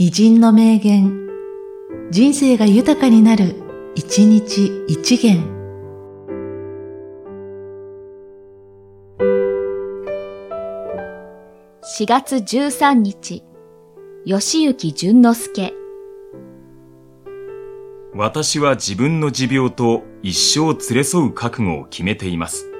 [0.00, 1.28] 偉人の名言、
[2.12, 3.56] 人生が豊かになる、
[3.96, 5.42] 一日一元。
[11.82, 13.42] 4月13日、
[14.24, 15.74] 吉行淳之介。
[18.14, 22.70] 私は自分の持病と一生連れ添う覚悟を決めています。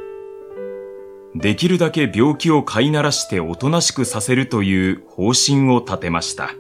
[1.34, 6.54] できるだけ病気を飼いならしておとなしくさせるという方針を立てました。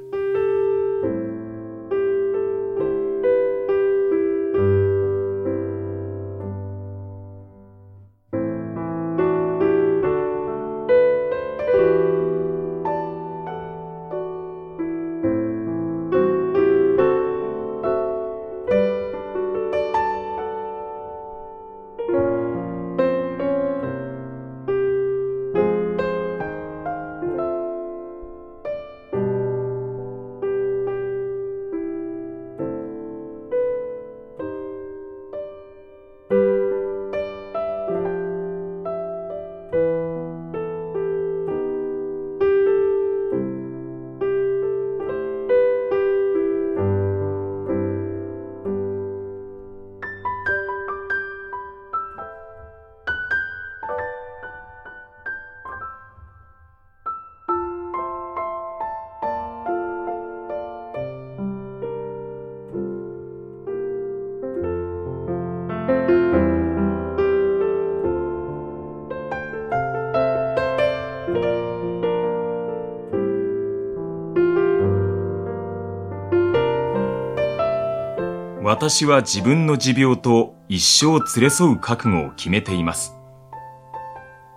[78.68, 83.14] 私は自分の持病と一生連れ添う覚悟を決めています。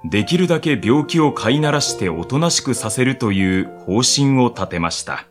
[0.03, 5.30] できるだけ病気を飼いならしておとなしくさせるという方針を立てました。